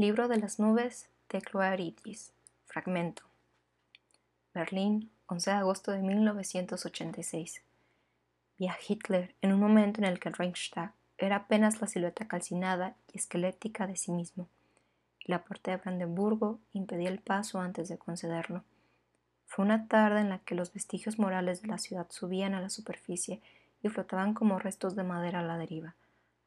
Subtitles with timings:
[0.00, 2.32] Libro de las nubes de Cloaritis.
[2.64, 3.22] Fragmento.
[4.54, 7.62] Berlín, 11 de agosto de 1986.
[8.58, 12.26] Vi a Hitler en un momento en el que el Reichstag era apenas la silueta
[12.26, 14.48] calcinada y esquelética de sí mismo,
[15.18, 18.64] y la puerta de Brandenburgo impedía el paso antes de concederlo.
[19.44, 22.70] Fue una tarde en la que los vestigios morales de la ciudad subían a la
[22.70, 23.42] superficie
[23.82, 25.94] y flotaban como restos de madera a la deriva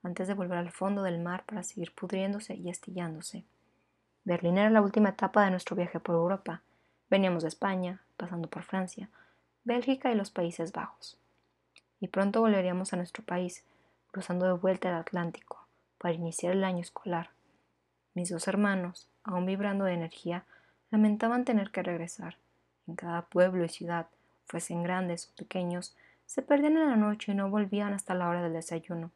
[0.03, 3.45] antes de volver al fondo del mar para seguir pudriéndose y astillándose.
[4.25, 6.61] Berlín era la última etapa de nuestro viaje por Europa.
[7.09, 9.09] Veníamos de España, pasando por Francia,
[9.63, 11.17] Bélgica y los Países Bajos.
[11.99, 13.63] Y pronto volveríamos a nuestro país,
[14.11, 15.65] cruzando de vuelta el Atlántico,
[15.97, 17.29] para iniciar el año escolar.
[18.13, 20.43] Mis dos hermanos, aún vibrando de energía,
[20.91, 22.37] lamentaban tener que regresar.
[22.87, 24.07] En cada pueblo y ciudad,
[24.45, 28.43] fuesen grandes o pequeños, se perdían en la noche y no volvían hasta la hora
[28.43, 29.11] del desayuno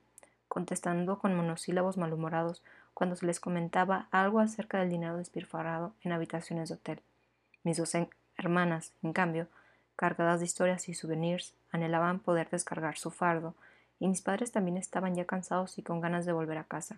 [0.47, 6.69] contestando con monosílabos malhumorados cuando se les comentaba algo acerca del dinero despilfarrado en habitaciones
[6.69, 7.01] de hotel.
[7.63, 7.93] Mis dos
[8.37, 9.47] hermanas, en cambio,
[9.95, 13.55] cargadas de historias y souvenirs, anhelaban poder descargar su fardo,
[13.99, 16.97] y mis padres también estaban ya cansados y con ganas de volver a casa.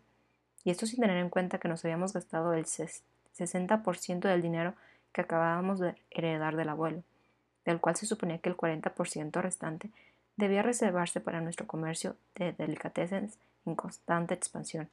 [0.64, 4.74] Y esto sin tener en cuenta que nos habíamos gastado el 60% del dinero
[5.14, 7.04] que acabábamos de heredar del abuelo,
[7.66, 9.90] del cual se suponía que el 40% restante
[10.40, 13.30] debía reservarse para nuestro comercio de delicatessen
[13.66, 14.90] en constante expansión.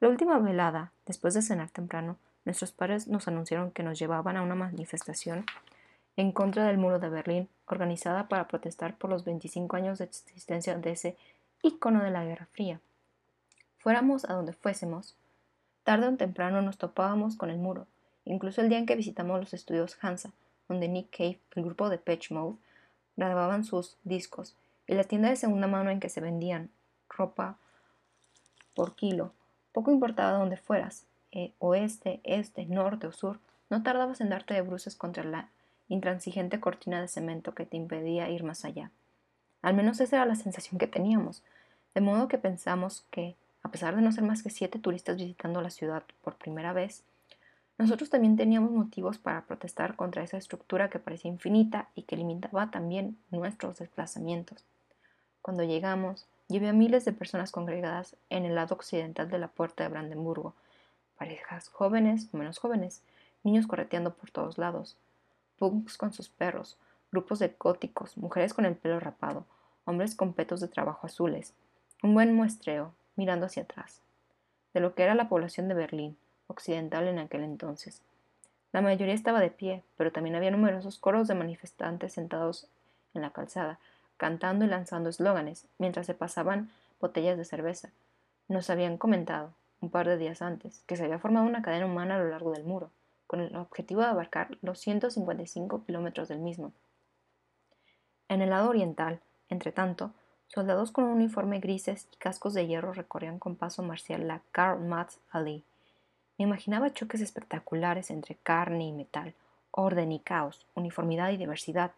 [0.00, 4.42] La última velada, después de cenar temprano, nuestros padres nos anunciaron que nos llevaban a
[4.42, 5.46] una manifestación
[6.16, 10.76] en contra del muro de Berlín, organizada para protestar por los 25 años de existencia
[10.76, 11.16] de ese
[11.62, 12.80] ícono de la Guerra Fría.
[13.78, 15.14] Fuéramos a donde fuésemos,
[15.84, 17.86] tarde o temprano nos topábamos con el muro,
[18.24, 20.32] incluso el día en que visitamos los estudios Hansa,
[20.68, 22.56] donde Nick Cave, el grupo de Patch Mode,
[23.16, 26.70] grababan sus discos, y la tienda de segunda mano en que se vendían
[27.08, 27.58] ropa
[28.74, 29.32] por kilo.
[29.72, 34.62] Poco importaba dónde fueras, eh, oeste, este, norte o sur, no tardabas en darte de
[34.62, 35.50] bruces contra la
[35.88, 38.90] intransigente cortina de cemento que te impedía ir más allá.
[39.62, 41.42] Al menos esa era la sensación que teníamos,
[41.94, 45.60] de modo que pensamos que, a pesar de no ser más que siete turistas visitando
[45.60, 47.02] la ciudad por primera vez,
[47.78, 52.70] nosotros también teníamos motivos para protestar contra esa estructura que parecía infinita y que limitaba
[52.70, 54.64] también nuestros desplazamientos.
[55.42, 59.84] Cuando llegamos, llevé a miles de personas congregadas en el lado occidental de la puerta
[59.84, 60.54] de Brandenburgo,
[61.18, 63.02] parejas jóvenes o menos jóvenes,
[63.44, 64.96] niños correteando por todos lados,
[65.58, 66.78] punks con sus perros,
[67.12, 69.44] grupos de góticos, mujeres con el pelo rapado,
[69.84, 71.52] hombres con petos de trabajo azules,
[72.02, 74.00] un buen muestreo, mirando hacia atrás,
[74.72, 76.16] de lo que era la población de Berlín,
[76.48, 78.02] occidental en aquel entonces.
[78.72, 82.68] La mayoría estaba de pie, pero también había numerosos coros de manifestantes sentados
[83.14, 83.78] en la calzada,
[84.16, 86.70] cantando y lanzando eslóganes, mientras se pasaban
[87.00, 87.90] botellas de cerveza.
[88.48, 92.16] Nos habían comentado, un par de días antes, que se había formado una cadena humana
[92.16, 92.90] a lo largo del muro,
[93.26, 96.72] con el objetivo de abarcar los 155 kilómetros del mismo.
[98.28, 100.12] En el lado oriental, entre tanto,
[100.48, 104.84] soldados con un uniforme grises y cascos de hierro recorrían con paso marcial la Karl
[104.84, 105.64] Marx Alley,
[106.38, 109.34] me imaginaba choques espectaculares entre carne y metal,
[109.70, 111.92] orden y caos, uniformidad y diversidad,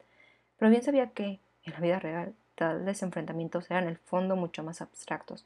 [0.59, 4.63] pero bien sabía que, en la vida real, tales enfrentamientos eran en el fondo mucho
[4.63, 5.45] más abstractos.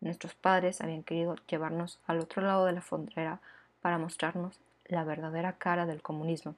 [0.00, 3.40] Nuestros padres habían querido llevarnos al otro lado de la frontera
[3.82, 6.54] para mostrarnos la verdadera cara del comunismo.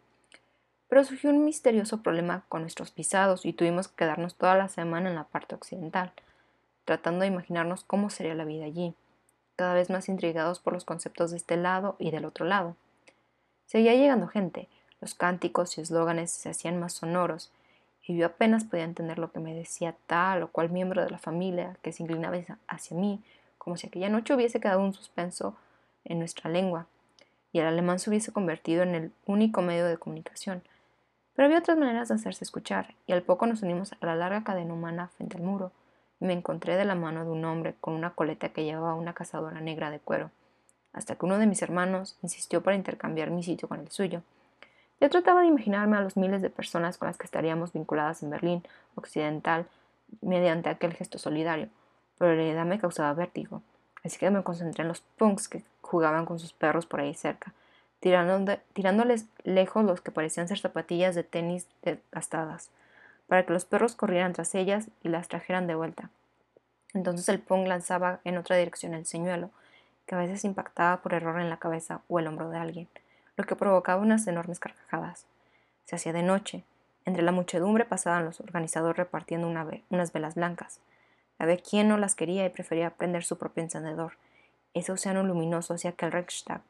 [0.88, 5.08] Pero surgió un misterioso problema con nuestros pisados y tuvimos que quedarnos toda la semana
[5.08, 6.12] en la parte occidental,
[6.84, 8.94] tratando de imaginarnos cómo sería la vida allí
[9.62, 12.74] cada vez más intrigados por los conceptos de este lado y del otro lado.
[13.64, 14.66] Seguía llegando gente,
[15.00, 17.52] los cánticos y eslóganes se hacían más sonoros,
[18.04, 21.18] y yo apenas podía entender lo que me decía tal o cual miembro de la
[21.18, 23.22] familia que se inclinaba hacia mí,
[23.56, 25.54] como si aquella noche hubiese quedado un suspenso
[26.04, 26.86] en nuestra lengua,
[27.52, 30.64] y el alemán se hubiese convertido en el único medio de comunicación.
[31.36, 34.42] Pero había otras maneras de hacerse escuchar, y al poco nos unimos a la larga
[34.42, 35.70] cadena humana frente al muro
[36.22, 39.60] me encontré de la mano de un hombre con una coleta que llevaba una cazadora
[39.60, 40.30] negra de cuero,
[40.92, 44.22] hasta que uno de mis hermanos insistió para intercambiar mi sitio con el suyo.
[45.00, 48.30] Yo trataba de imaginarme a los miles de personas con las que estaríamos vinculadas en
[48.30, 48.62] Berlín
[48.94, 49.66] occidental
[50.20, 51.68] mediante aquel gesto solidario,
[52.18, 53.62] pero la idea me causaba vértigo,
[54.04, 57.52] así que me concentré en los punks que jugaban con sus perros por ahí cerca,
[58.00, 61.66] tirándoles lejos los que parecían ser zapatillas de tenis
[62.12, 62.70] gastadas
[63.26, 66.10] para que los perros corrieran tras ellas y las trajeran de vuelta.
[66.94, 69.50] Entonces el pong lanzaba en otra dirección el señuelo,
[70.06, 72.88] que a veces impactaba por error en la cabeza o el hombro de alguien,
[73.36, 75.26] lo que provocaba unas enormes carcajadas.
[75.84, 76.64] Se hacía de noche.
[77.04, 80.80] Entre la muchedumbre pasaban los organizadores repartiendo unas velas blancas.
[81.38, 84.12] Había quien no las quería y prefería prender su propio encendedor,
[84.74, 86.62] Ese océano luminoso hacía que el Reichstag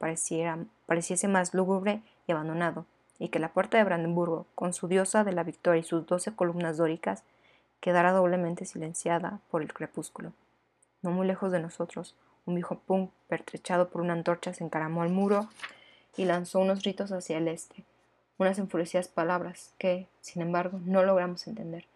[0.86, 2.86] pareciese más lúgubre y abandonado,
[3.22, 6.34] y que la puerta de Brandenburgo, con su diosa de la victoria y sus doce
[6.34, 7.22] columnas dóricas,
[7.78, 10.32] quedara doblemente silenciada por el crepúsculo.
[11.02, 12.16] No muy lejos de nosotros,
[12.46, 15.48] un viejo punk pertrechado por una antorcha se encaramó al muro
[16.16, 17.84] y lanzó unos gritos hacia el este,
[18.38, 21.86] unas enfurecidas palabras que, sin embargo, no logramos entender.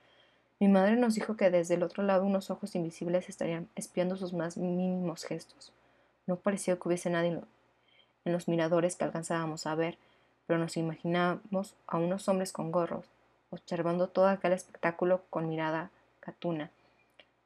[0.60, 4.32] Mi madre nos dijo que desde el otro lado unos ojos invisibles estarían espiando sus
[4.32, 5.72] más mínimos gestos.
[6.28, 7.40] No pareció que hubiese nadie
[8.24, 9.98] en los miradores que alcanzábamos a ver,
[10.46, 13.06] pero nos imaginamos a unos hombres con gorros,
[13.50, 15.90] observando todo aquel espectáculo con mirada
[16.20, 16.70] catuna,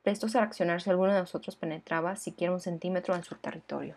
[0.02, 3.96] prestos a reaccionar si alguno de nosotros penetraba siquiera un centímetro en su territorio.